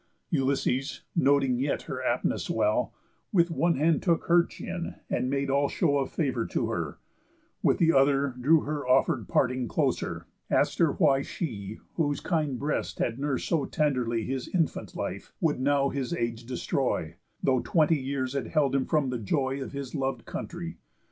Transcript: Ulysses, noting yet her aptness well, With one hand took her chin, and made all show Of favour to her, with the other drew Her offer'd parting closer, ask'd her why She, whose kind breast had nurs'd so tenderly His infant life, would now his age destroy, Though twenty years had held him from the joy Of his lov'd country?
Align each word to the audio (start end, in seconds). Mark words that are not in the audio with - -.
Ulysses, 0.31 1.01
noting 1.15 1.59
yet 1.59 1.83
her 1.83 2.01
aptness 2.03 2.49
well, 2.49 2.91
With 3.31 3.51
one 3.51 3.75
hand 3.75 4.01
took 4.01 4.23
her 4.23 4.43
chin, 4.43 4.95
and 5.11 5.29
made 5.29 5.51
all 5.51 5.69
show 5.69 5.99
Of 5.99 6.09
favour 6.09 6.47
to 6.47 6.69
her, 6.71 6.97
with 7.61 7.77
the 7.77 7.93
other 7.93 8.29
drew 8.41 8.61
Her 8.61 8.83
offer'd 8.87 9.27
parting 9.27 9.67
closer, 9.67 10.25
ask'd 10.49 10.79
her 10.79 10.91
why 10.93 11.21
She, 11.21 11.77
whose 11.97 12.19
kind 12.19 12.57
breast 12.57 12.97
had 12.97 13.19
nurs'd 13.19 13.47
so 13.47 13.65
tenderly 13.65 14.23
His 14.23 14.47
infant 14.47 14.95
life, 14.95 15.33
would 15.39 15.59
now 15.59 15.89
his 15.89 16.15
age 16.15 16.45
destroy, 16.47 17.17
Though 17.43 17.59
twenty 17.59 17.99
years 17.99 18.33
had 18.33 18.47
held 18.47 18.73
him 18.73 18.87
from 18.87 19.11
the 19.11 19.19
joy 19.19 19.61
Of 19.61 19.73
his 19.73 19.93
lov'd 19.93 20.25
country? 20.25 20.79